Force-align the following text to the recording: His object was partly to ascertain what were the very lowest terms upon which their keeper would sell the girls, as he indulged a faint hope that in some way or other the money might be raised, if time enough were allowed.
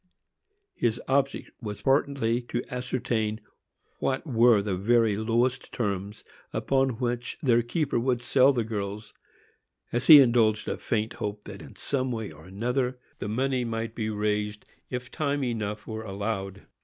His 0.73 0.99
object 1.07 1.51
was 1.61 1.83
partly 1.83 2.41
to 2.49 2.63
ascertain 2.73 3.39
what 3.99 4.25
were 4.25 4.63
the 4.63 4.75
very 4.75 5.15
lowest 5.15 5.71
terms 5.71 6.23
upon 6.51 6.97
which 6.97 7.37
their 7.43 7.61
keeper 7.61 7.99
would 7.99 8.19
sell 8.23 8.51
the 8.51 8.63
girls, 8.63 9.13
as 9.91 10.07
he 10.07 10.19
indulged 10.19 10.67
a 10.67 10.77
faint 10.79 11.13
hope 11.13 11.43
that 11.43 11.61
in 11.61 11.75
some 11.75 12.11
way 12.11 12.31
or 12.31 12.49
other 12.63 12.97
the 13.19 13.29
money 13.29 13.63
might 13.63 13.93
be 13.93 14.09
raised, 14.09 14.65
if 14.89 15.11
time 15.11 15.43
enough 15.43 15.85
were 15.85 16.01
allowed. 16.03 16.63